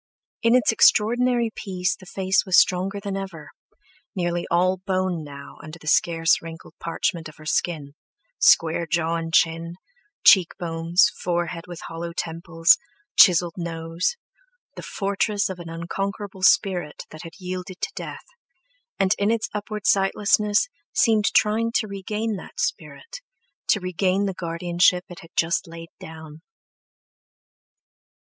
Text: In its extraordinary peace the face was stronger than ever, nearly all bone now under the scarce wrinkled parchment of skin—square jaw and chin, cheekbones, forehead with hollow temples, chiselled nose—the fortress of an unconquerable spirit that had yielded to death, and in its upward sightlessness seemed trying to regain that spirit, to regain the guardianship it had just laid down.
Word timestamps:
In 0.41 0.55
its 0.55 0.71
extraordinary 0.71 1.51
peace 1.53 1.95
the 1.95 2.07
face 2.07 2.43
was 2.43 2.57
stronger 2.57 2.99
than 2.99 3.15
ever, 3.15 3.51
nearly 4.15 4.47
all 4.49 4.77
bone 4.77 5.23
now 5.23 5.59
under 5.61 5.77
the 5.77 5.85
scarce 5.87 6.41
wrinkled 6.41 6.73
parchment 6.79 7.29
of 7.29 7.35
skin—square 7.47 8.87
jaw 8.87 9.13
and 9.17 9.31
chin, 9.31 9.75
cheekbones, 10.23 11.11
forehead 11.21 11.65
with 11.67 11.81
hollow 11.81 12.13
temples, 12.13 12.79
chiselled 13.15 13.53
nose—the 13.57 14.81
fortress 14.81 15.49
of 15.49 15.59
an 15.59 15.69
unconquerable 15.69 16.41
spirit 16.41 17.05
that 17.11 17.21
had 17.21 17.33
yielded 17.39 17.79
to 17.81 17.91
death, 17.95 18.25
and 18.97 19.13
in 19.19 19.29
its 19.29 19.49
upward 19.53 19.85
sightlessness 19.85 20.67
seemed 20.95 21.25
trying 21.25 21.71
to 21.73 21.87
regain 21.87 22.37
that 22.37 22.59
spirit, 22.59 23.19
to 23.67 23.79
regain 23.79 24.25
the 24.25 24.33
guardianship 24.33 25.05
it 25.09 25.19
had 25.19 25.29
just 25.37 25.67
laid 25.67 25.89
down. 25.99 26.41